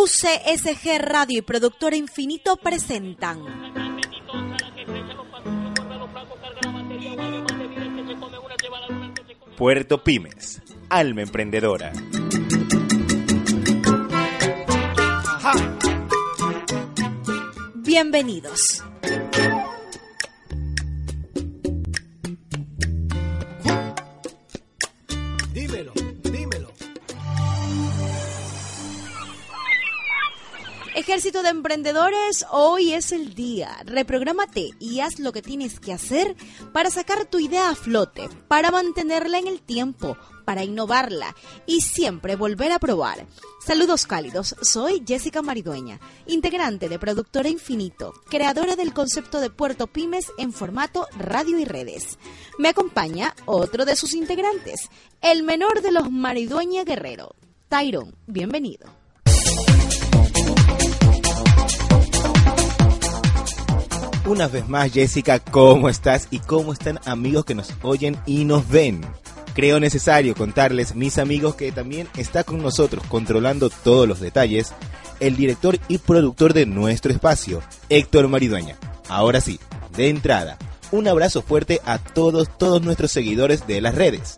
[0.00, 3.40] UCSG Radio y Productora Infinito presentan
[9.56, 11.92] Puerto Pymes, alma emprendedora.
[17.74, 18.84] Bienvenidos.
[31.08, 33.74] Ejército de Emprendedores, hoy es el día.
[33.86, 36.36] Reprográmate y haz lo que tienes que hacer
[36.74, 41.34] para sacar tu idea a flote, para mantenerla en el tiempo, para innovarla
[41.64, 43.26] y siempre volver a probar.
[43.64, 50.26] Saludos cálidos, soy Jessica Maridueña, integrante de Productora Infinito, creadora del concepto de Puerto Pymes
[50.36, 52.18] en formato radio y redes.
[52.58, 54.90] Me acompaña otro de sus integrantes,
[55.22, 57.34] el menor de los Maridueña Guerrero,
[57.70, 58.14] Tyron.
[58.26, 59.07] Bienvenido.
[64.28, 66.28] Una vez más, Jessica, ¿cómo estás?
[66.30, 69.00] ¿Y cómo están amigos que nos oyen y nos ven?
[69.54, 74.74] Creo necesario contarles, mis amigos, que también está con nosotros controlando todos los detalles
[75.20, 78.76] el director y productor de nuestro espacio, Héctor Maridueña.
[79.08, 79.58] Ahora sí,
[79.96, 80.58] de entrada,
[80.92, 84.36] un abrazo fuerte a todos, todos nuestros seguidores de las redes.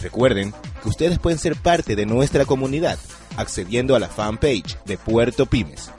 [0.00, 0.54] Recuerden
[0.84, 2.96] que ustedes pueden ser parte de nuestra comunidad
[3.36, 5.90] accediendo a la fanpage de Puerto Pymes.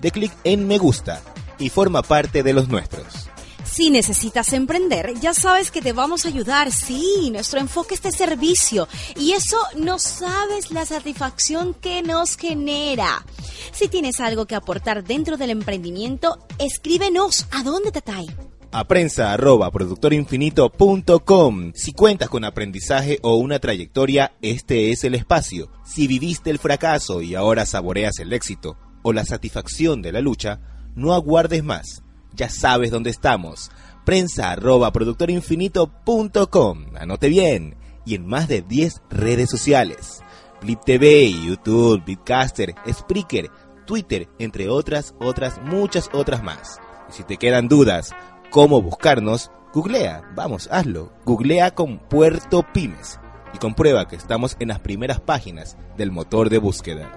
[0.00, 1.20] De clic en me gusta
[1.58, 3.28] y forma parte de los nuestros.
[3.64, 6.70] Si necesitas emprender, ya sabes que te vamos a ayudar.
[6.70, 8.86] Sí, nuestro enfoque es de servicio
[9.16, 13.24] y eso no sabes la satisfacción que nos genera.
[13.72, 17.46] Si tienes algo que aportar dentro del emprendimiento, escríbenos.
[17.50, 18.26] ¿A dónde, Tatay?
[18.72, 21.72] a prensa arroba productorinfinito.com.
[21.74, 25.70] Si cuentas con aprendizaje o una trayectoria, este es el espacio.
[25.84, 30.60] Si viviste el fracaso y ahora saboreas el éxito o la satisfacción de la lucha,
[30.94, 32.02] no aguardes más.
[32.34, 33.70] Ya sabes dónde estamos.
[34.04, 36.84] Prensa arroba productorinfinito.com.
[36.98, 37.76] Anote bien.
[38.04, 40.22] Y en más de 10 redes sociales.
[40.60, 43.50] Blip TV, YouTube, Bitcaster, Spreaker,
[43.86, 46.80] Twitter, entre otras, otras, muchas otras más.
[47.08, 48.14] Y si te quedan dudas,
[48.50, 51.12] cómo buscarnos, googlea, vamos, hazlo.
[51.24, 53.18] Googlea con Puerto Pymes
[53.54, 57.12] y comprueba que estamos en las primeras páginas del motor de búsqueda.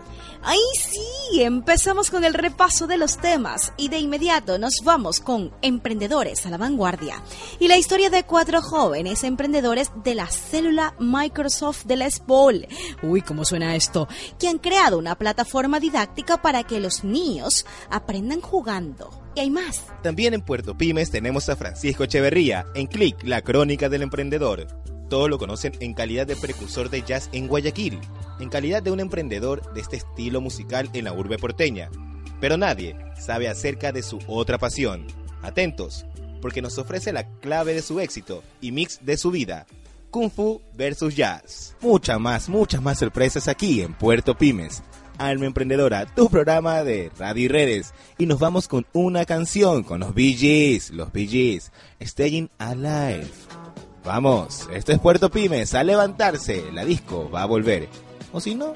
[0.48, 1.42] ¡Ay, sí!
[1.42, 6.52] Empezamos con el repaso de los temas y de inmediato nos vamos con Emprendedores a
[6.52, 7.20] la Vanguardia
[7.60, 12.68] y la historia de cuatro jóvenes emprendedores de la célula Microsoft de Les Paul.
[13.02, 14.08] Uy, ¿cómo suena esto?
[14.38, 19.10] Que han creado una plataforma didáctica para que los niños aprendan jugando.
[19.34, 19.88] Y hay más.
[20.04, 24.68] También en Puerto Pymes tenemos a Francisco Echeverría en Click, la crónica del emprendedor.
[25.10, 28.00] Todos lo conocen en calidad de precursor de jazz en Guayaquil,
[28.40, 31.90] en calidad de un emprendedor de este estilo musical en la urbe porteña.
[32.40, 35.08] Pero nadie sabe acerca de su otra pasión.
[35.42, 36.06] Atentos,
[36.42, 39.66] porque nos ofrece la clave de su éxito y mix de su vida.
[40.12, 41.76] Kung Fu versus Jazz.
[41.82, 44.82] Muchas más, muchas más sorpresas aquí en Puerto Pymes.
[45.18, 47.94] Alma Emprendedora, tu programa de radio y redes.
[48.18, 51.72] Y nos vamos con una canción con los BGs, los BGs,
[52.02, 53.28] Staying Alive.
[54.06, 57.90] Vamos, esto es Puerto Pymes, a levantarse, la disco va a volver.
[58.36, 58.74] O si no,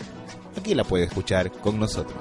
[0.57, 2.15] aquí la puede escuchar con nosotros.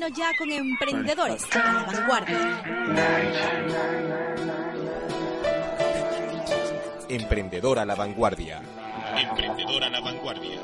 [0.00, 2.62] Lleno ya con emprendedores a la vanguardia.
[7.08, 8.62] Emprendedor a la vanguardia.
[9.16, 10.60] Emprendedor a la vanguardia.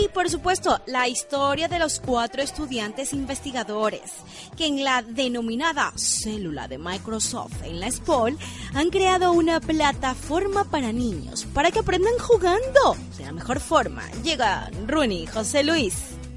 [0.00, 4.12] Y por supuesto, la historia de los cuatro estudiantes investigadores
[4.62, 8.38] que en la denominada célula de Microsoft en la SPOL
[8.74, 14.08] han creado una plataforma para niños para que aprendan jugando de la mejor forma.
[14.22, 15.94] Llega Rooney, José Luis.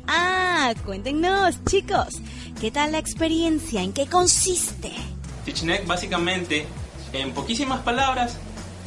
[0.07, 2.15] Ah, cuéntenos, chicos,
[2.59, 3.83] ¿qué tal la experiencia?
[3.83, 4.91] ¿En qué consiste?
[5.45, 6.65] TeachNet básicamente,
[7.13, 8.37] en poquísimas palabras,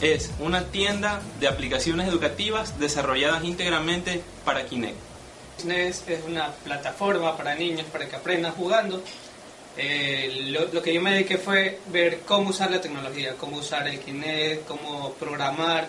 [0.01, 4.97] es una tienda de aplicaciones educativas desarrolladas íntegramente para Kinect.
[5.67, 9.03] Es una plataforma para niños para que aprendan jugando.
[9.81, 14.01] Eh, lo, que yo me dediqué fue ver cómo usar la tecnología, cómo usar el
[14.01, 15.87] Kinect, cómo programar,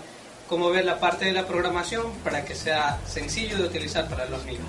[0.48, 4.46] cómo ver la parte de la programación para que sea sencillo de utilizar para los
[4.46, 4.68] niños.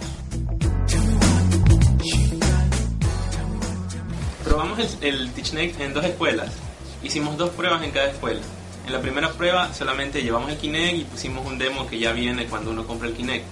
[4.42, 6.50] Probamos el, el TeachNet en dos escuelas.
[7.02, 8.40] Hicimos dos pruebas en cada escuela.
[8.86, 12.46] En la primera prueba solamente llevamos el Kinect y pusimos un demo que ya viene
[12.46, 13.44] cuando uno compra el Kinect.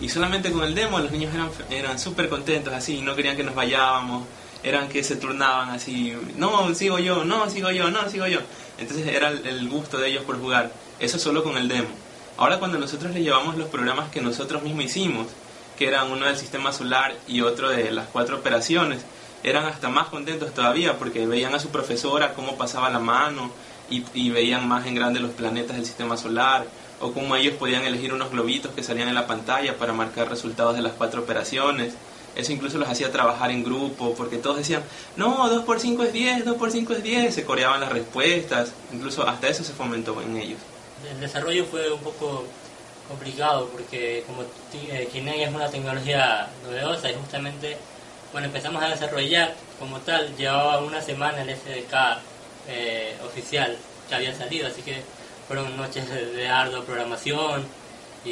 [0.00, 3.42] Y solamente con el demo los niños eran eran súper contentos así, no querían que
[3.42, 4.24] nos vayábamos,
[4.66, 8.40] eran que se turnaban así, no, sigo yo, no, sigo yo, no, sigo yo.
[8.78, 10.72] Entonces era el, gusto de ellos por jugar.
[10.98, 11.88] Eso solo con el demo.
[12.36, 15.28] Ahora cuando nosotros les llevamos los programas que nosotros mismos hicimos,
[15.78, 19.02] que eran uno del sistema solar y otro de las cuatro operaciones,
[19.44, 23.52] eran hasta más contentos todavía porque veían a su profesora cómo pasaba la mano
[23.88, 26.66] y veían más en grande los planetas del sistema solar
[27.00, 30.74] o cómo ellos podían elegir unos globitos que salían en la pantalla para marcar resultados
[30.74, 31.94] de las cuatro operaciones.
[32.36, 34.82] Eso incluso los hacía trabajar en grupo, porque todos decían,
[35.16, 38.72] no, 2 por 5 es 10, 2 por 5 es 10, se coreaban las respuestas,
[38.92, 40.58] incluso hasta eso se fomentó en ellos.
[41.10, 42.44] El desarrollo fue un poco
[43.08, 47.76] complicado porque como eh, Kinect es una tecnología novedosa y justamente
[48.32, 51.94] bueno empezamos a desarrollar como tal llevaba una semana el SDK
[52.68, 53.76] eh, oficial
[54.08, 55.02] que había salido así que
[55.46, 57.64] fueron noches de ardua programación
[58.24, 58.30] y,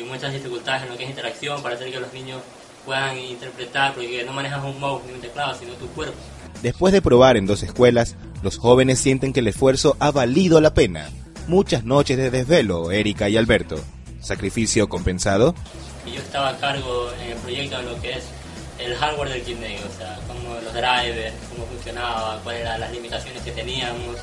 [0.00, 2.40] y muchas dificultades en lo que es interacción para hacer que los niños
[2.86, 6.16] puedan interpretar porque no manejas un mouse ni un teclado sino tu cuerpo
[6.62, 10.72] Después de probar en dos escuelas, los jóvenes sienten que el esfuerzo ha valido la
[10.72, 11.10] pena.
[11.48, 13.76] Muchas noches de desvelo, Erika y Alberto.
[14.20, 15.54] ¿Sacrificio compensado?
[16.06, 18.24] yo estaba a cargo en el proyecto de lo que es
[18.78, 23.42] el hardware del Kinect, o sea, cómo los drivers, cómo funcionaba, cuáles eran las limitaciones
[23.42, 24.16] que teníamos,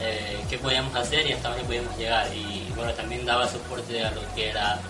[0.00, 2.26] eh, qué podíamos hacer y hasta dónde podíamos llegar.
[2.34, 4.80] Y bueno, también daba soporte a lo que era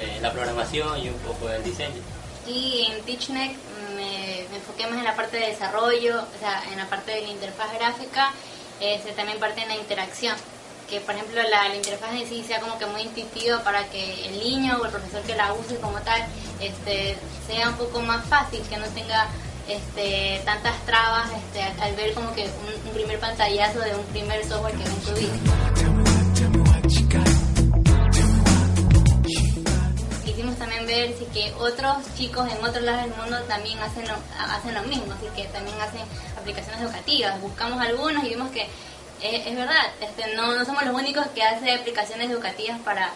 [0.00, 2.00] eh, la programación y un poco el diseño.
[2.46, 3.56] Y en TeachNet
[3.94, 7.22] me, me enfoqué más en la parte de desarrollo, o sea, en la parte de
[7.22, 8.32] la interfaz gráfica,
[8.80, 10.36] este, también parte en la interacción.
[10.88, 14.38] Que por ejemplo la, interfaz en sí sea como que muy intuitiva para que el
[14.40, 16.22] niño o el profesor que la use como tal
[16.60, 19.28] este, sea un poco más fácil, que no tenga
[19.68, 24.74] este, tantas trabas este, al, ver como que un, primer pantallazo de un primer software
[24.74, 25.91] que va a
[30.86, 34.82] ver si que otros chicos en otros lados del mundo también hacen lo, hacen lo
[34.82, 36.02] mismo, así que también hacen
[36.38, 37.40] aplicaciones educativas.
[37.40, 38.62] Buscamos algunos y vimos que
[39.22, 43.10] eh, es verdad, este, no, no somos los únicos que hacen aplicaciones educativas para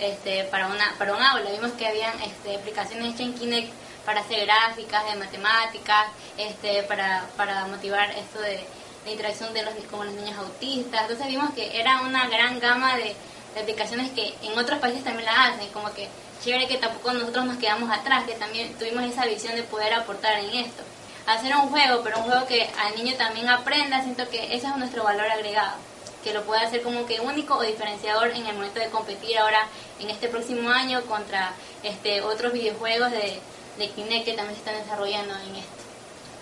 [0.00, 1.50] este, para una para un aula.
[1.50, 3.72] Vimos que habían este, aplicaciones hechas en Kinect
[4.04, 6.06] para hacer gráficas, de matemáticas,
[6.36, 8.60] este, para, para motivar esto de,
[9.04, 11.02] de interacción de los, con los niños autistas.
[11.02, 13.14] Entonces vimos que era una gran gama de,
[13.54, 16.08] de aplicaciones que en otros países también la hacen, como que
[16.42, 20.38] chévere que tampoco nosotros nos quedamos atrás, que también tuvimos esa visión de poder aportar
[20.38, 20.82] en esto.
[21.26, 24.76] Hacer un juego, pero un juego que al niño también aprenda, siento que ese es
[24.76, 25.76] nuestro valor agregado,
[26.22, 29.66] que lo puede hacer como que único o diferenciador en el momento de competir ahora
[30.00, 33.38] en este próximo año contra este otros videojuegos de,
[33.78, 35.82] de Kinect que también se están desarrollando en esto.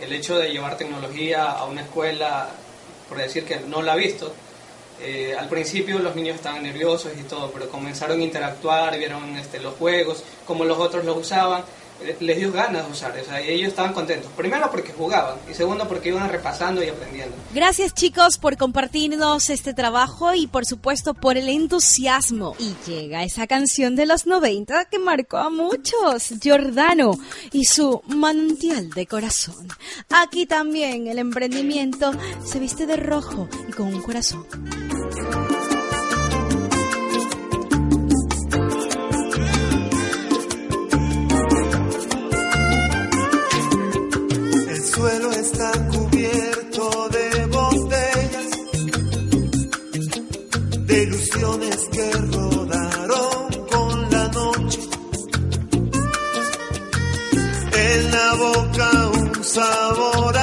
[0.00, 2.48] El hecho de llevar tecnología a una escuela,
[3.08, 4.34] por decir que no la ha visto,
[5.04, 9.60] eh, al principio los niños estaban nerviosos y todo, pero comenzaron a interactuar, vieron este,
[9.60, 11.64] los juegos, cómo los otros los usaban,
[12.20, 14.30] les dio ganas de usar, o sea, ellos estaban contentos.
[14.36, 17.34] Primero porque jugaban y segundo porque iban repasando y aprendiendo.
[17.54, 22.54] Gracias chicos por compartirnos este trabajo y por supuesto por el entusiasmo.
[22.58, 27.12] Y llega esa canción de los 90 que marcó a muchos, Giordano
[27.52, 29.68] y su manantial de corazón.
[30.10, 32.12] Aquí también el emprendimiento
[32.44, 34.46] se viste de rojo y con un corazón.
[44.92, 48.50] El suelo está cubierto de botellas,
[50.86, 54.80] de ilusiones que rodaron con la noche.
[57.72, 60.36] En la boca un sabor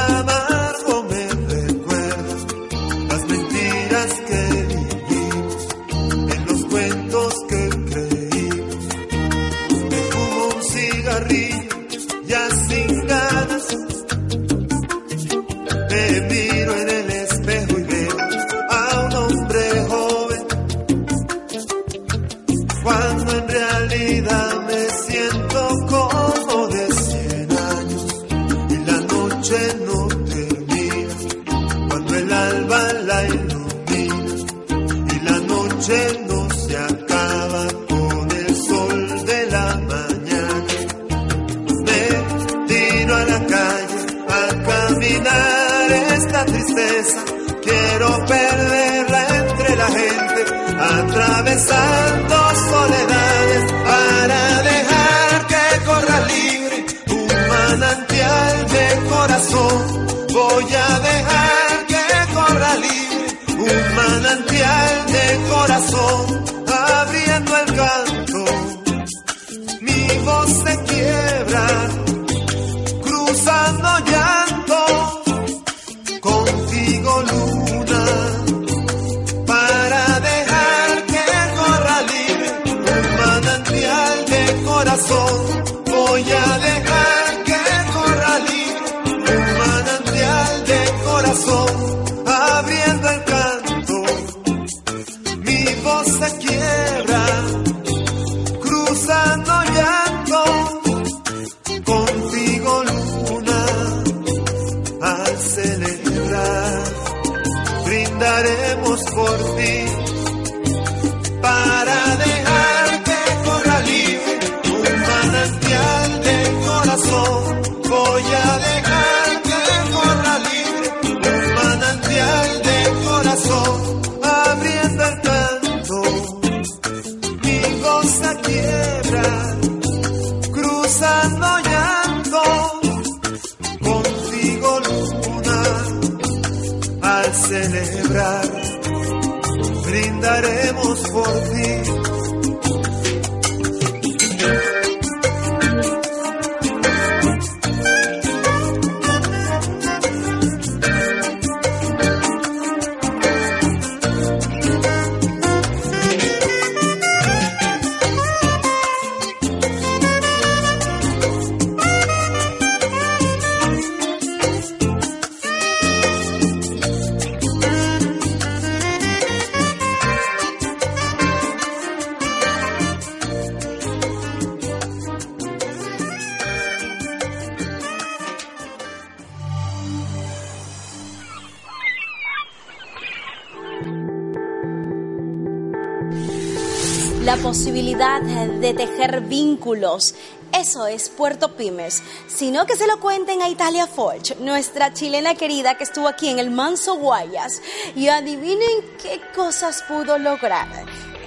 [188.73, 190.15] tejer vínculos.
[190.51, 192.01] Eso es Puerto Pymes.
[192.27, 196.39] Sino que se lo cuenten a Italia Forge, nuestra chilena querida que estuvo aquí en
[196.39, 197.61] el Manso Guayas.
[197.95, 200.67] Y adivinen qué cosas pudo lograr.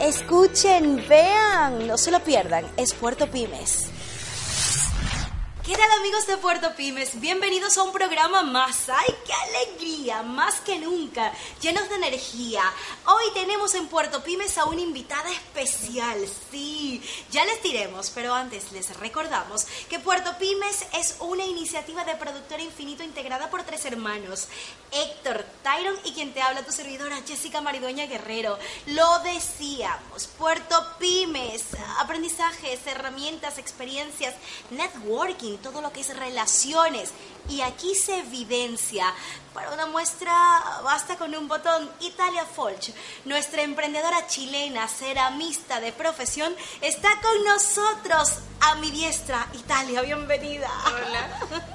[0.01, 2.65] Escuchen, vean, no se lo pierdan.
[2.77, 3.92] Es Puerto Pymes.
[5.73, 7.19] ¿Qué tal amigos de Puerto Pymes?
[7.19, 8.91] Bienvenidos a un programa más.
[8.91, 10.23] ¡Ay, qué alegría!
[10.23, 12.63] Más que nunca, llenos de energía.
[13.07, 16.29] Hoy tenemos en Puerto Pymes a una invitada especial.
[16.51, 22.17] Sí, ya les diremos, pero antes les recordamos que Puerto Pymes es una iniciativa de
[22.17, 24.49] productora infinito integrada por tres hermanos.
[24.91, 28.59] Héctor, Tyron y quien te habla, tu servidora Jessica Maridueña Guerrero.
[28.89, 31.65] Lo decíamos, Puerto Pymes,
[31.99, 34.35] aprendizajes, herramientas, experiencias,
[34.71, 37.11] networking, todo lo que es relaciones.
[37.49, 39.13] Y aquí se evidencia.
[39.55, 40.33] Para una muestra
[40.83, 41.91] basta con un botón.
[42.01, 42.91] Italia Folch,
[43.25, 49.47] nuestra emprendedora chilena, ceramista de profesión, está con nosotros a mi diestra.
[49.55, 50.71] Italia, bienvenida.
[50.87, 51.67] Hola.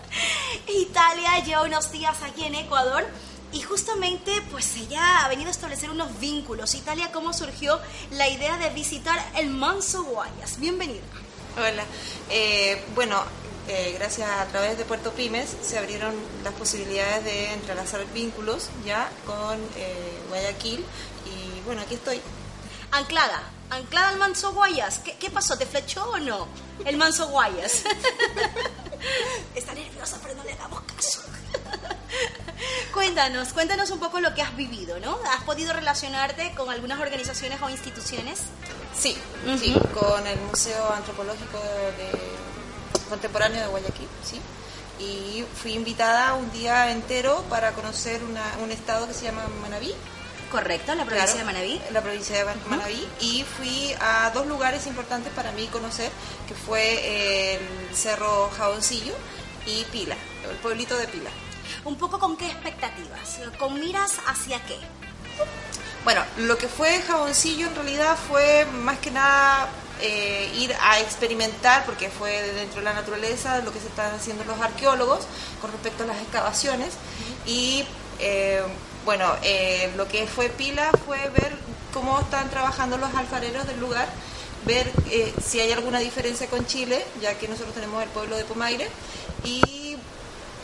[0.67, 3.05] Italia lleva unos días aquí en Ecuador.
[3.53, 6.75] Y justamente, pues ella ha venido a establecer unos vínculos.
[6.75, 7.79] Italia, ¿cómo surgió
[8.12, 10.59] la idea de visitar el Manso Guayas?
[10.59, 11.05] Bienvenida.
[11.55, 11.85] Hola.
[12.29, 13.23] Eh, bueno,
[13.67, 19.10] eh, gracias a través de Puerto Pymes se abrieron las posibilidades de entrelazar vínculos ya
[19.25, 20.86] con eh, Guayaquil
[21.25, 22.21] y bueno, aquí estoy.
[22.91, 24.99] Anclada, anclada al Manso Guayas.
[24.99, 25.58] ¿Qué, qué pasó?
[25.58, 26.47] ¿Te flechó o no?
[26.86, 27.84] El Manso Guayas.
[29.56, 31.21] Está nerviosa, pero no le damos caso.
[32.93, 35.19] Cuéntanos, cuéntanos un poco lo que has vivido, ¿no?
[35.32, 38.39] ¿Has podido relacionarte con algunas organizaciones o instituciones?
[38.97, 39.15] Sí,
[39.60, 42.46] sí, con el Museo Antropológico de
[43.07, 44.39] Contemporáneo de Guayaquil, sí.
[44.99, 49.93] Y fui invitada un día entero para conocer una- un estado que se llama Manabí.
[50.51, 51.81] Correcto, la provincia Claro, de Manabí.
[51.91, 53.07] La provincia de Man- Manabí.
[53.19, 56.09] Y fui a dos lugares importantes para mí conocer,
[56.47, 59.13] que fue el Cerro Jaboncillo
[59.65, 60.15] y Pila,
[60.49, 61.29] el pueblito de Pila.
[61.83, 64.77] Un poco con qué expectativas, con miras hacia qué.
[66.05, 69.67] Bueno, lo que fue Jaboncillo en realidad fue más que nada
[70.01, 74.43] eh, ir a experimentar, porque fue dentro de la naturaleza lo que se están haciendo
[74.45, 75.21] los arqueólogos
[75.62, 76.93] con respecto a las excavaciones.
[77.45, 77.86] Y
[78.19, 78.62] eh,
[79.05, 81.55] bueno, eh, lo que fue pila fue ver
[81.93, 84.07] cómo están trabajando los alfareros del lugar,
[84.65, 84.91] ver
[85.43, 88.88] si hay alguna diferencia con Chile, ya que nosotros tenemos el pueblo de Pomaire,
[89.43, 89.95] y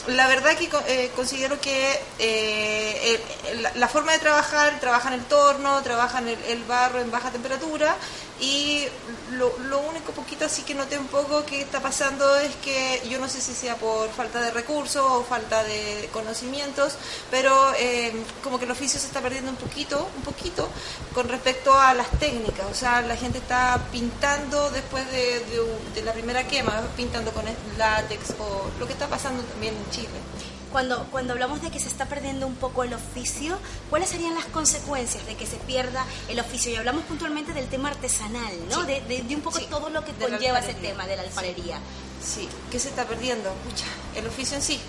[0.08, 5.14] la verdad que co- eh, considero que eh, el- la, la forma de trabajar, trabajan
[5.14, 7.96] el torno, trabajan el, el barro en baja temperatura
[8.44, 8.86] y
[9.32, 13.18] lo, lo único poquito así que noté un poco que está pasando es que yo
[13.18, 16.98] no sé si sea por falta de recursos o falta de conocimientos,
[17.32, 18.12] pero eh,
[18.44, 20.68] como que el oficio se está perdiendo un poquito, un poquito
[21.14, 25.64] con respecto a las técnicas, o sea, la gente está pintando después de, de
[25.96, 27.46] de la primera quema, pintando con
[27.78, 30.33] látex o lo que está pasando también en Chile.
[30.74, 33.58] Cuando, cuando hablamos de que se está perdiendo un poco el oficio,
[33.90, 36.72] ¿cuáles serían las consecuencias de que se pierda el oficio?
[36.72, 38.82] Y hablamos puntualmente del tema artesanal, ¿no?
[38.82, 38.88] Sí.
[38.88, 41.22] De, de- de un poco Sí, todo lo que de conlleva ese tema de la
[41.22, 41.78] alfarería.
[42.22, 43.50] Sí, ¿qué se está perdiendo?
[43.64, 44.82] Pucha, el oficio en sí.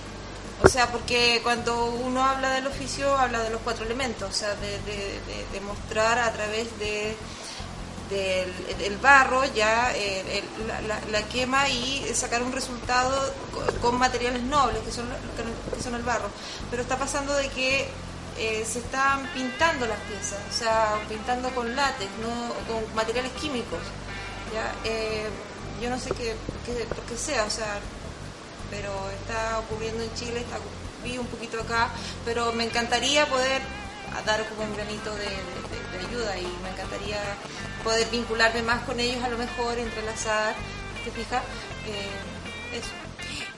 [0.62, 4.54] O sea, porque cuando uno habla del oficio, habla de los cuatro elementos, o sea,
[4.54, 7.14] de, de- de- de mostrar a través de
[8.10, 14.78] del, barro ya eh, la, la- quema y sacar un resultado co- con materiales nobles
[14.84, 15.06] que son,
[15.74, 16.28] que son el barro.
[16.70, 17.88] Pero está pasando de que
[18.38, 23.80] eh, se están pintando las piezas, o sea, pintando con látex, no con materiales químicos.
[24.52, 24.72] ¿ya?
[24.84, 25.28] Eh,
[25.80, 26.34] yo no sé qué,
[26.66, 27.78] qué, qué sea, o sea,
[28.70, 30.56] pero está ocurriendo en Chile, está,
[31.02, 31.90] vi un poquito acá,
[32.24, 33.60] pero me encantaría poder
[34.24, 35.26] dar como un granito de
[36.08, 37.18] ayuda y me encantaría
[37.84, 40.54] poder vincularme más con ellos, a lo mejor entrelazar,
[41.04, 41.42] ¿te fijas?
[41.86, 42.90] Eh, eso.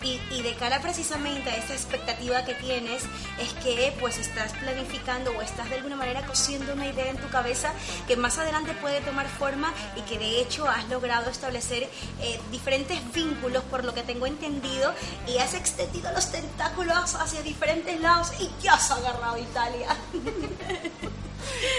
[0.02, 3.04] Y, y de cara precisamente a esta expectativa que tienes,
[3.40, 7.28] es que pues estás planificando o estás de alguna manera cosiendo una idea en tu
[7.28, 7.72] cabeza
[8.06, 11.88] que más adelante puede tomar forma y que de hecho has logrado establecer
[12.20, 14.94] eh, diferentes vínculos por lo que tengo entendido
[15.26, 19.96] y has extendido los tentáculos hacia diferentes lados y ya has agarrado Italia.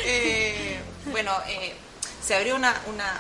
[0.06, 0.80] Eh,
[1.12, 1.76] bueno, eh,
[2.28, 3.18] se abrió una, una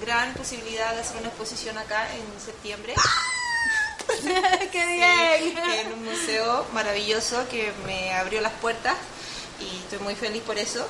[0.00, 2.94] gran posibilidad de hacer una exposición acá en septiembre.
[4.72, 5.54] ¡Qué bien!
[5.64, 8.94] Sí, en un museo maravilloso que me abrió las puertas
[9.60, 10.86] y estoy muy feliz por eso.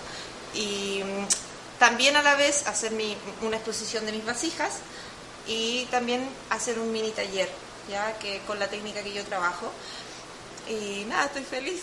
[0.55, 4.75] Y mm, también a la vez hacer mi- una exposición de mis vasijas
[5.47, 7.49] y también hacer un mini taller,
[7.91, 9.71] ya que con la técnica que yo trabajo.
[10.69, 11.83] Y nada, estoy feliz.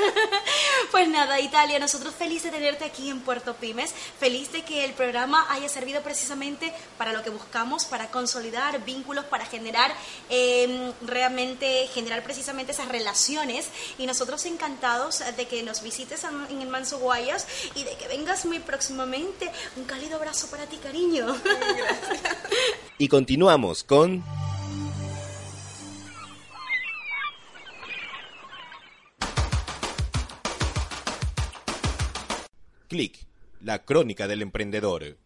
[0.90, 4.92] Pues nada, Italia, nosotros felices de tenerte aquí en Puerto Pymes, feliz de que el
[4.92, 9.92] programa haya servido precisamente para lo que buscamos, para consolidar vínculos, para generar
[10.30, 16.68] eh, realmente, generar precisamente esas relaciones y nosotros encantados de que nos visites en el
[16.68, 19.50] Manso Guayas y de que vengas muy próximamente.
[19.76, 21.36] Un cálido abrazo para ti, cariño.
[22.98, 24.49] Y continuamos con...
[32.90, 33.24] Click,
[33.60, 35.16] la crónica del emprendedor.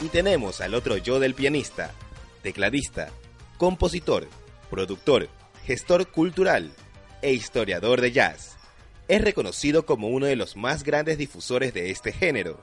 [0.00, 1.92] Y tenemos al otro yo del pianista,
[2.42, 3.10] tecladista,
[3.58, 4.26] compositor,
[4.70, 5.28] productor,
[5.66, 6.72] gestor cultural
[7.20, 8.56] e historiador de jazz.
[9.06, 12.58] Es reconocido como uno de los más grandes difusores de este género.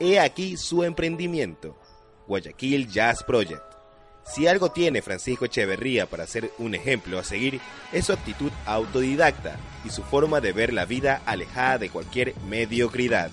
[0.00, 1.78] He aquí su emprendimiento,
[2.26, 3.69] Guayaquil Jazz Project.
[4.24, 7.60] Si algo tiene Francisco Echeverría para ser un ejemplo a seguir,
[7.92, 13.30] es su actitud autodidacta y su forma de ver la vida alejada de cualquier mediocridad.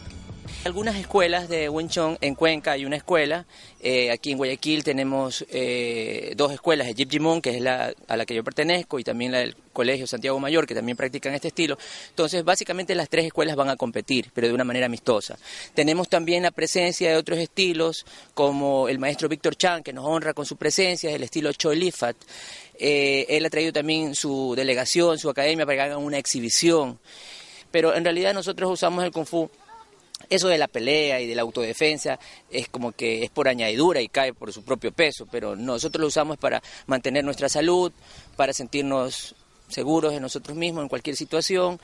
[0.63, 3.45] Algunas escuelas de Wing Chun en Cuenca hay una escuela.
[3.79, 8.17] eh, aquí en Guayaquil tenemos eh, dos escuelas, el Jip Jimón, que es la a
[8.17, 11.49] la que yo pertenezco, y también la del Colegio Santiago Mayor, que también practican este
[11.49, 11.77] estilo.
[12.09, 15.37] Entonces, básicamente las tres escuelas van a competir, pero de una manera amistosa.
[15.73, 20.33] Tenemos también la presencia de otros estilos, como el maestro Víctor Chan, que nos honra
[20.33, 22.17] con su presencia, el estilo Choi Lifat.
[22.79, 26.99] Eh, él ha traído también su delegación, su academia, para que hagan una exhibición.
[27.71, 29.49] Pero en realidad nosotros usamos el Kung Fu
[30.29, 34.09] eso de la pelea y de la autodefensa es como que es por añadidura y
[34.09, 37.91] cae por su propio peso, pero nosotros lo usamos para mantener nuestra salud,
[38.35, 39.35] para sentirnos
[39.69, 41.79] seguros de nosotros mismos en cualquier situación,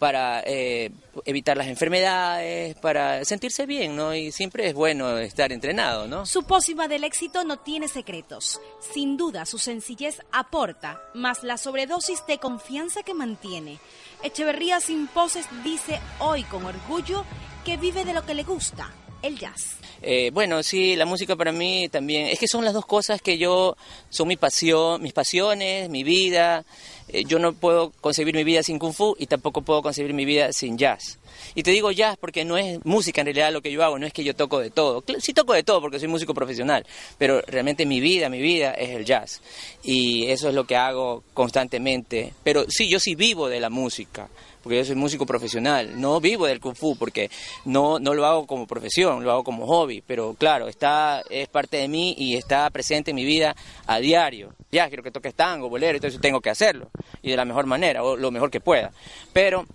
[0.00, 0.90] para eh,
[1.26, 4.14] evitar las enfermedades, para sentirse bien, ¿no?
[4.14, 6.24] Y siempre es bueno estar entrenado, ¿no?
[6.24, 8.62] Su pócima del éxito no tiene secretos.
[8.94, 13.78] Sin duda, su sencillez aporta, más la sobredosis de confianza que mantiene.
[14.22, 17.26] Echeverría sin poses dice hoy con orgullo
[17.64, 18.90] que vive de lo que le gusta,
[19.22, 19.76] el jazz.
[20.02, 23.36] Eh, bueno, sí, la música para mí también, es que son las dos cosas que
[23.36, 23.76] yo,
[24.08, 26.64] son mi pasión, mis pasiones, mi vida,
[27.08, 30.24] eh, yo no puedo concebir mi vida sin kung fu y tampoco puedo concebir mi
[30.24, 31.18] vida sin jazz.
[31.54, 34.06] Y te digo jazz porque no es música en realidad lo que yo hago, no
[34.06, 35.04] es que yo toco de todo.
[35.18, 36.86] Sí toco de todo porque soy músico profesional,
[37.18, 39.42] pero realmente mi vida, mi vida es el jazz.
[39.82, 42.32] Y eso es lo que hago constantemente.
[42.42, 44.28] Pero sí, yo sí vivo de la música,
[44.62, 46.00] porque yo soy músico profesional.
[46.00, 47.30] No vivo del kung fu porque
[47.64, 50.02] no, no lo hago como profesión, lo hago como hobby.
[50.06, 53.54] Pero claro, está, es parte de mí y está presente en mi vida
[53.86, 54.54] a diario.
[54.70, 56.90] Ya, quiero que toques tango, bolero, entonces tengo que hacerlo.
[57.22, 58.92] Y de la mejor manera, o lo mejor que pueda.
[59.32, 59.66] Pero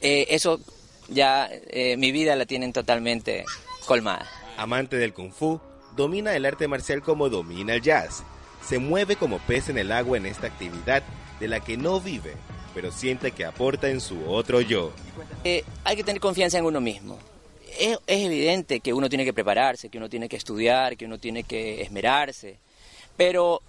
[0.00, 0.60] eh, eso
[1.08, 3.44] ya eh, mi vida la tienen totalmente
[3.86, 4.28] colmada.
[4.56, 5.60] Amante del kung fu,
[5.96, 8.22] domina el arte marcial como domina el jazz.
[8.62, 11.02] Se mueve como pez en el agua en esta actividad
[11.40, 12.34] de la que no vive,
[12.78, 14.92] pero siente que aporta en su otro yo.
[15.42, 17.18] Eh, hay que tener confianza en uno mismo.
[17.76, 21.18] Es, es evidente que uno tiene que prepararse, que uno tiene que estudiar, que uno
[21.18, 22.56] tiene que esmerarse,
[23.16, 23.62] pero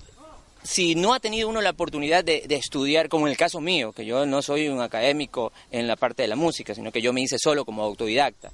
[0.62, 3.93] si no ha tenido uno la oportunidad de, de estudiar, como en el caso mío,
[3.93, 7.12] que yo no soy un académico en la parte de la música, sino que yo
[7.12, 8.52] me hice solo como autodidacta.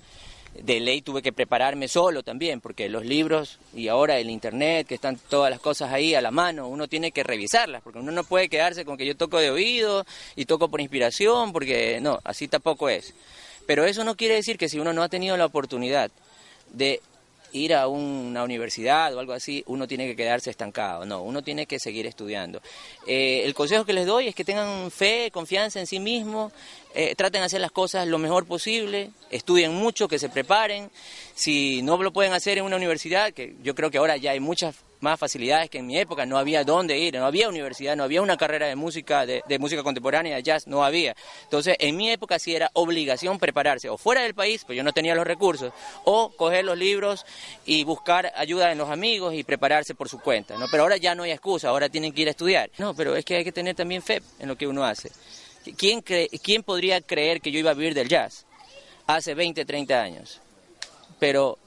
[0.61, 4.95] De ley tuve que prepararme solo también, porque los libros y ahora el internet, que
[4.95, 8.23] están todas las cosas ahí a la mano, uno tiene que revisarlas, porque uno no
[8.23, 12.47] puede quedarse con que yo toco de oído y toco por inspiración, porque no, así
[12.47, 13.13] tampoco es.
[13.65, 16.09] Pero eso no quiere decir que si uno no ha tenido la oportunidad
[16.71, 17.01] de
[17.55, 21.05] ir a una universidad o algo así, uno tiene que quedarse estancado.
[21.05, 22.61] No, uno tiene que seguir estudiando.
[23.07, 26.51] Eh, el consejo que les doy es que tengan fe, confianza en sí mismos,
[26.93, 30.91] eh, traten de hacer las cosas lo mejor posible, estudien mucho, que se preparen.
[31.33, 34.39] Si no lo pueden hacer en una universidad, que yo creo que ahora ya hay
[34.39, 38.03] muchas más facilidades que en mi época, no había dónde ir, no había universidad, no
[38.03, 41.15] había una carrera de música, de, de música contemporánea, jazz, no había.
[41.43, 44.93] Entonces, en mi época sí era obligación prepararse, o fuera del país, pues yo no
[44.93, 45.71] tenía los recursos,
[46.05, 47.23] o coger los libros
[47.65, 50.65] y buscar ayuda en los amigos y prepararse por su cuenta, ¿no?
[50.71, 52.71] Pero ahora ya no hay excusa, ahora tienen que ir a estudiar.
[52.79, 55.11] No, pero es que hay que tener también fe en lo que uno hace.
[55.77, 58.45] ¿Quién, quién podría creer que yo iba a vivir del jazz
[59.05, 60.41] hace 20, 30 años?
[61.19, 61.57] Pero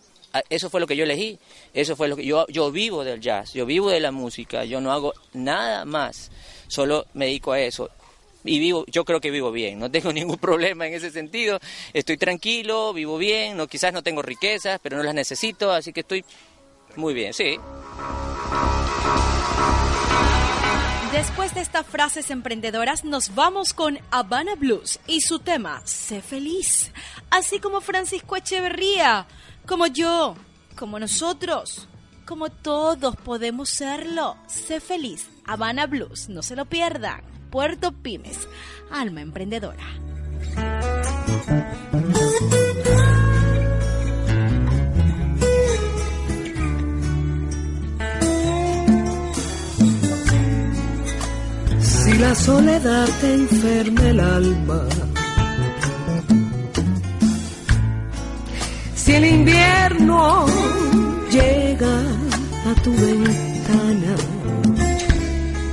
[0.49, 1.39] eso fue lo que yo elegí,
[1.75, 4.81] eso fue lo que yo yo vivo del jazz, yo vivo de la música, yo
[4.81, 6.31] no hago nada más,
[6.69, 7.91] solo me dedico a eso
[8.45, 11.59] y vivo, yo creo que vivo bien, no tengo ningún problema en ese sentido,
[11.93, 16.01] estoy tranquilo, vivo bien, no quizás no tengo riquezas, pero no las necesito, así que
[16.01, 16.25] estoy
[16.97, 17.59] muy bien, sí.
[21.13, 26.93] Después de estas frases emprendedoras, nos vamos con Habana Blues y su tema, Sé feliz.
[27.31, 29.27] Así como Francisco Echeverría,
[29.69, 30.35] como yo,
[30.77, 31.87] como nosotros,
[32.25, 34.37] como todos podemos serlo.
[34.47, 35.29] Sé feliz.
[35.45, 37.21] Habana Blues, no se lo pierdan.
[37.51, 38.49] Puerto Pymes,
[38.91, 39.85] alma emprendedora.
[51.81, 54.89] Si la soledad te enferma el alma,
[59.09, 60.45] si el invierno
[61.31, 61.97] llega
[62.71, 64.15] a tu ventana,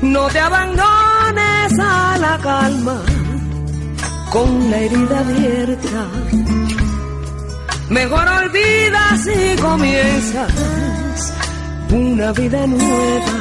[0.04, 3.02] no te abandones a la calma
[4.32, 6.02] con la herida abierta.
[7.90, 11.34] Mejor olvidas y comienzas
[11.92, 13.36] una vida nueva.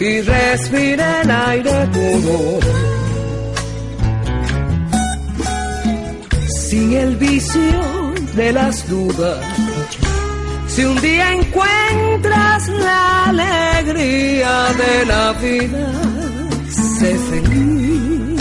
[0.00, 2.87] y respira el aire puro.
[6.68, 9.42] Sin el vicio de las dudas,
[10.66, 15.90] si un día encuentras la alegría de la vida,
[16.68, 18.37] sé feliz,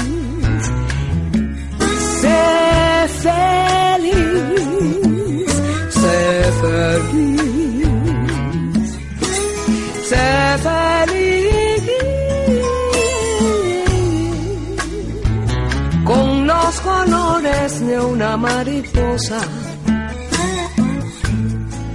[18.12, 19.40] una mariposa.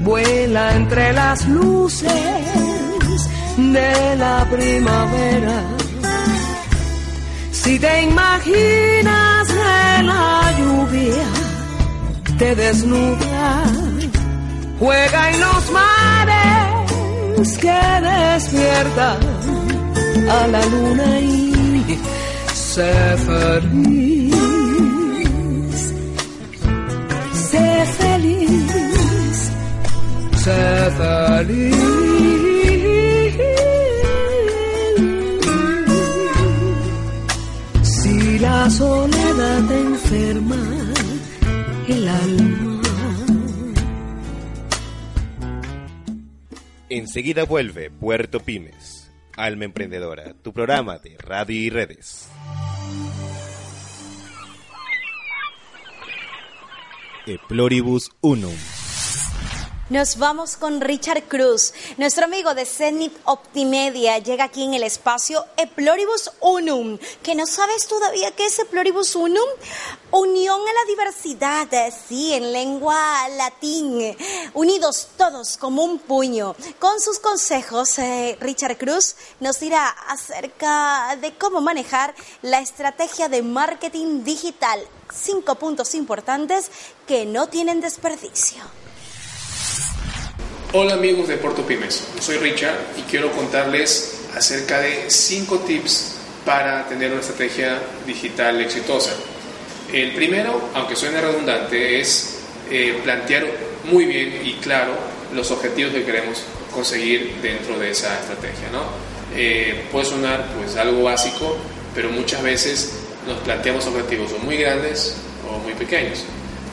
[0.03, 2.13] Vuela entre las luces
[3.57, 5.59] de la primavera.
[7.53, 11.29] Si te imaginas que la lluvia
[12.39, 13.63] te desnuda,
[14.79, 16.83] juega en los mares
[17.51, 19.17] que despierta
[20.31, 21.99] a la luna y
[22.55, 24.22] sé feliz,
[37.83, 40.57] Si la soledad te enferma
[41.87, 42.83] el alma.
[46.89, 52.29] Enseguida vuelve Puerto Pymes, Alma Emprendedora, tu programa de radio y redes.
[57.27, 58.82] Eploribus Unum.
[59.91, 61.75] Nos vamos con Richard Cruz.
[61.99, 66.99] Nuestro amigo de Zenith Optimedia llega aquí en el espacio Eploribus Unum.
[67.23, 69.49] ¿Que no sabes todavía qué es Eploribus Unum?
[70.13, 74.17] Unión en la diversidad, sí, en lengua latín.
[74.55, 76.55] Unidos todos como un puño.
[76.79, 83.43] Con sus consejos, eh, Richard Cruz nos dirá acerca de cómo manejar la estrategia de
[83.43, 84.81] marketing digital.
[85.13, 86.71] Cinco puntos importantes
[87.07, 88.63] que no tienen desperdicio.
[90.75, 96.15] Hola amigos de Porto Pymes, soy Richard y quiero contarles acerca de 5 tips
[96.47, 99.11] para tener una estrategia digital exitosa.
[99.93, 102.39] El primero, aunque suene redundante, es
[102.71, 103.45] eh, plantear
[103.85, 104.95] muy bien y claro
[105.35, 108.71] los objetivos que queremos conseguir dentro de esa estrategia.
[108.73, 108.85] ¿no?
[109.37, 111.59] Eh, puede sonar pues algo básico,
[111.95, 112.95] pero muchas veces
[113.29, 116.25] nos planteamos objetivos o muy grandes o muy pequeños.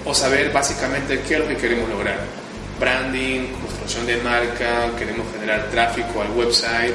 [0.06, 2.49] O saber básicamente qué es lo que queremos lograr.
[2.80, 6.94] Branding, construcción de marca, queremos generar tráfico al website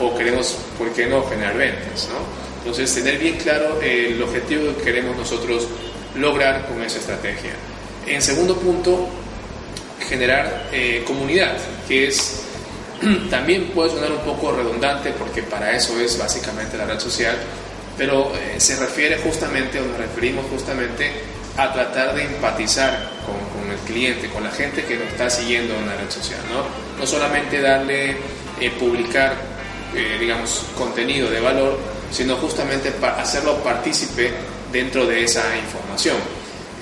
[0.00, 2.08] o queremos, ¿por qué no?, generar ventas.
[2.10, 2.18] ¿no?
[2.58, 5.66] Entonces, tener bien claro el objetivo que queremos nosotros
[6.16, 7.52] lograr con esa estrategia.
[8.06, 9.08] En segundo punto,
[10.08, 11.56] generar eh, comunidad,
[11.88, 12.42] que es
[13.30, 17.36] también puede sonar un poco redundante porque para eso es básicamente la red social,
[17.96, 21.10] pero eh, se refiere justamente o nos referimos justamente
[21.56, 23.36] a tratar de empatizar con,
[23.72, 26.64] el cliente, con la gente que nos está siguiendo en la red social, ¿no?
[26.98, 28.16] No solamente darle,
[28.60, 29.34] eh, publicar,
[29.94, 31.78] eh, digamos, contenido de valor,
[32.10, 34.30] sino justamente para hacerlo partícipe
[34.70, 36.16] dentro de esa información.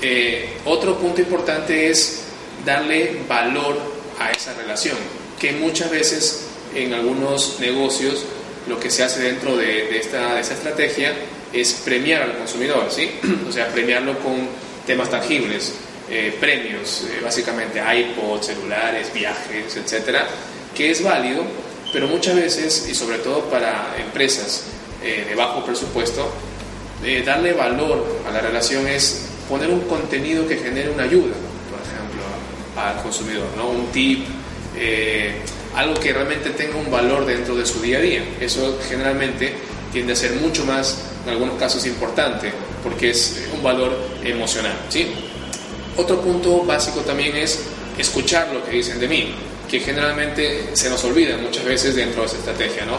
[0.02, 2.24] Eh, otro punto importante es
[2.64, 3.78] darle valor
[4.18, 4.96] a esa relación,
[5.38, 8.24] que muchas veces en algunos negocios
[8.68, 11.14] lo que se hace dentro de, de, esta, de esta estrategia
[11.52, 13.10] es premiar al consumidor, ¿sí?
[13.48, 14.48] O sea, premiarlo con
[14.86, 15.74] temas tangibles,
[16.12, 20.26] eh, premios, eh, básicamente iPods, celulares, viajes, etcétera,
[20.74, 21.44] que es válido,
[21.92, 24.64] pero muchas veces, y sobre todo para empresas
[25.04, 26.32] eh, de bajo presupuesto,
[27.24, 31.32] darle valor a la relación es poner un contenido que genere una ayuda,
[31.70, 32.22] por ejemplo,
[32.76, 33.68] al consumidor, ¿no?
[33.68, 34.26] Un tip,
[35.76, 38.22] algo que realmente tenga un valor dentro de su día a día.
[38.38, 39.54] Eso generalmente
[39.92, 44.74] tiende a ser mucho más, en algunos casos, importante, porque es un valor emocional.
[44.90, 45.29] ¿sí?
[45.96, 47.60] Otro punto básico también es
[47.98, 49.34] escuchar lo que dicen de mí,
[49.68, 52.84] que generalmente se nos olvida muchas veces dentro de esa estrategia.
[52.86, 52.98] ¿no?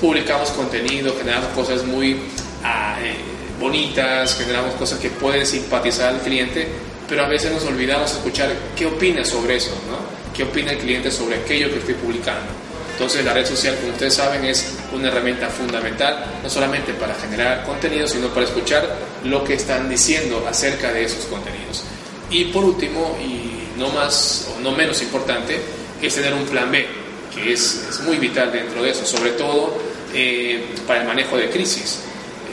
[0.00, 2.16] Publicamos contenido, generamos cosas muy
[2.62, 3.16] ah, eh,
[3.58, 6.68] bonitas, generamos cosas que pueden simpatizar al cliente,
[7.08, 9.98] pero a veces nos olvidamos escuchar qué opina sobre eso, ¿no?
[10.34, 12.62] qué opina el cliente sobre aquello que estoy publicando.
[12.92, 17.64] Entonces la red social, como ustedes saben, es una herramienta fundamental, no solamente para generar
[17.64, 21.84] contenido, sino para escuchar lo que están diciendo acerca de esos contenidos.
[22.32, 25.60] Y por último, y no más o no menos importante,
[26.00, 26.86] es tener un plan B,
[27.34, 29.74] que es, es muy vital dentro de eso, sobre todo
[30.14, 32.00] eh, para el manejo de crisis.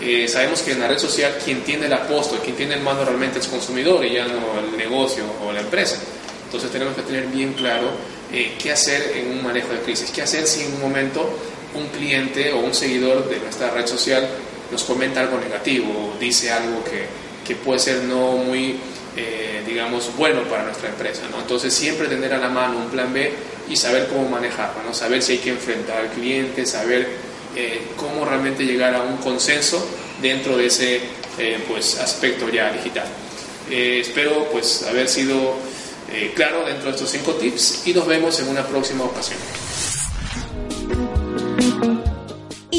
[0.01, 3.03] Eh, sabemos que en la red social quien tiene el aposto, quien tiene el mando
[3.03, 5.97] realmente es el consumidor y ya no el negocio o la empresa.
[6.45, 7.91] Entonces tenemos que tener bien claro
[8.31, 11.29] eh, qué hacer en un manejo de crisis, qué hacer si en un momento
[11.73, 14.27] un cliente o un seguidor de nuestra red social
[14.71, 17.05] nos comenta algo negativo o dice algo que,
[17.45, 18.79] que puede ser no muy,
[19.15, 21.23] eh, digamos, bueno para nuestra empresa.
[21.37, 23.31] Entonces siempre tener a la mano un plan B
[23.69, 27.07] y saber cómo manejarlo, saber si hay que enfrentar al cliente, saber
[27.55, 29.85] eh, cómo realmente llegar a un consenso
[30.21, 31.01] dentro de ese
[31.67, 33.07] pues, aspecto ya digital.
[33.69, 35.55] espero pues haber sido
[36.11, 39.37] eh, claro dentro de estos cinco tips y nos vemos en una próxima ocasión.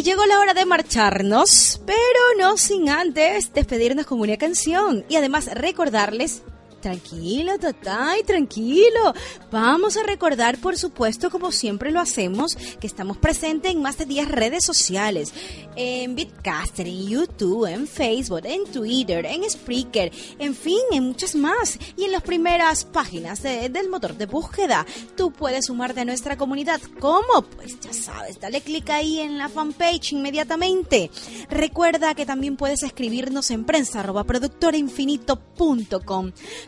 [0.00, 1.98] Y llegó la hora de marcharnos, pero
[2.38, 6.40] no sin antes despedirnos con una canción y además recordarles
[6.80, 9.12] Tranquilo, Tatay, tranquilo.
[9.52, 14.06] Vamos a recordar, por supuesto, como siempre lo hacemos, que estamos presentes en más de
[14.06, 15.32] 10 redes sociales.
[15.76, 21.78] En Bitcaster, en YouTube, en Facebook, en Twitter, en Spreaker, en fin, en muchas más.
[21.96, 24.86] Y en las primeras páginas de- del motor de búsqueda.
[25.16, 26.80] Tú puedes sumarte a nuestra comunidad.
[26.98, 27.42] ¿Cómo?
[27.56, 31.10] Pues ya sabes, dale clic ahí en la fanpage inmediatamente.
[31.50, 34.24] Recuerda que también puedes escribirnos en prensa arroba.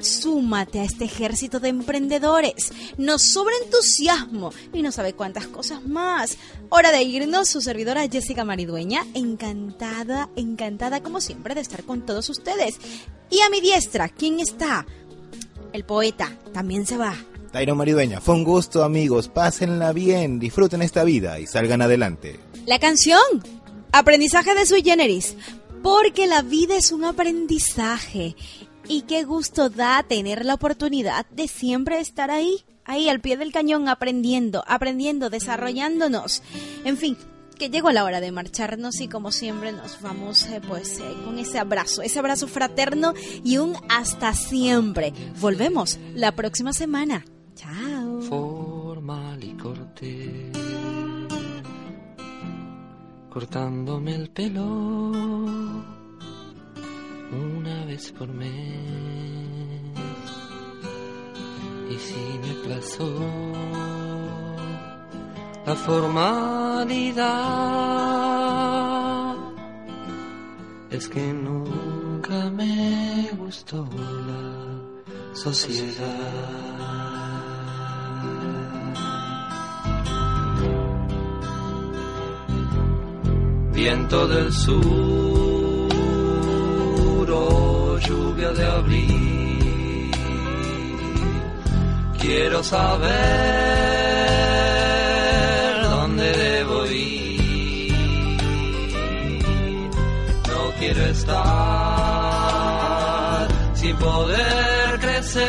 [0.02, 2.72] Súmate a este ejército de emprendedores.
[2.98, 6.38] Nos sobra entusiasmo y no sabe cuántas cosas más.
[6.70, 12.28] Hora de irnos, su servidora Jessica Maridueña, encantada, encantada como siempre de estar con todos
[12.30, 12.78] ustedes.
[13.30, 14.86] Y a mi diestra, ¿quién está?
[15.72, 17.14] El poeta también se va.
[17.52, 22.40] Tyron Maridueña, fue un gusto amigos, pásenla bien, disfruten esta vida y salgan adelante.
[22.66, 23.20] La canción,
[23.92, 25.36] aprendizaje de sui generis,
[25.82, 28.36] porque la vida es un aprendizaje
[28.88, 33.53] y qué gusto da tener la oportunidad de siempre estar ahí, ahí al pie del
[33.53, 36.42] cañón aprendiendo, aprendiendo, desarrollándonos.
[36.85, 37.16] En fin,
[37.59, 41.38] que llegó la hora de marcharnos y como siempre nos vamos eh, pues eh, con
[41.38, 43.14] ese abrazo, ese abrazo fraterno
[43.45, 45.12] y un hasta siempre.
[45.40, 47.25] Volvemos la próxima semana.
[47.55, 48.23] Chao.
[48.23, 50.51] formal y corté,
[53.31, 56.01] cortándome el pelo
[57.33, 58.51] una vez por mes.
[61.90, 63.11] Y si me plazó
[65.66, 67.27] la formalidad,
[70.90, 73.88] es que nunca me gustó
[74.27, 76.53] la sociedad.
[83.72, 85.32] Viento del sur
[88.07, 90.11] lluvia de abril,
[92.20, 93.11] quiero saber
[95.90, 97.90] dónde debo ir.
[100.48, 101.42] No quiero estar
[103.74, 105.48] sin poder crecer,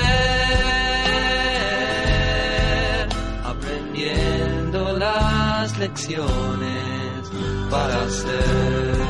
[3.43, 7.32] aprendiendo las lecciones
[7.70, 9.03] para ser.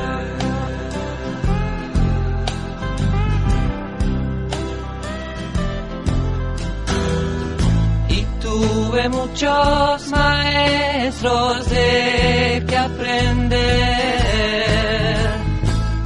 [9.34, 13.58] Muchos maestros de que aprender.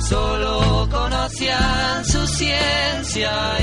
[0.01, 3.58] Solo conocían su ciencia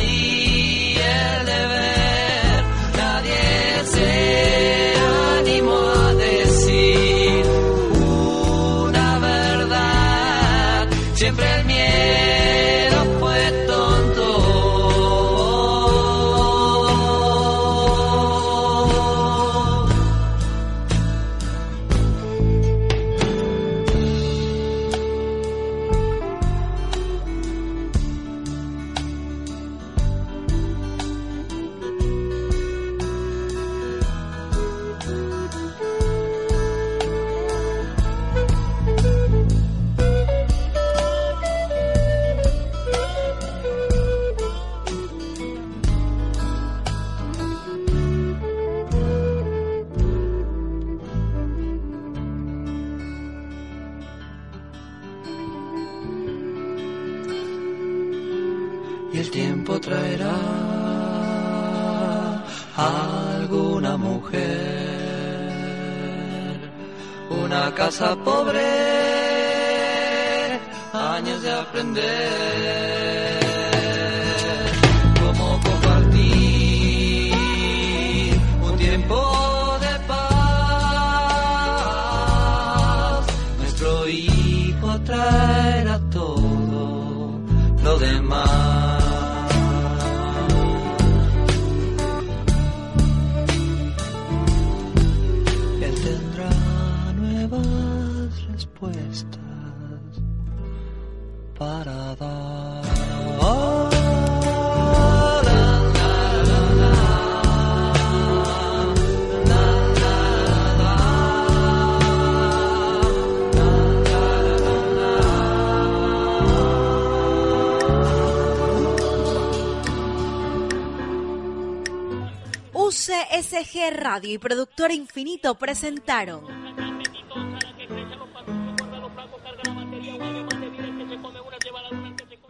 [123.76, 126.46] Radio y Productor Infinito presentaron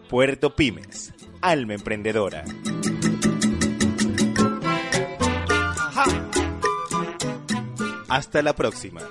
[0.07, 2.45] Puerto Pymes, alma emprendedora.
[8.07, 9.01] Hasta la próxima.